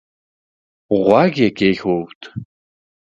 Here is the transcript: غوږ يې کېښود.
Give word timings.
غوږ 1.03 1.33
يې 1.41 1.49
کېښود. 1.57 2.19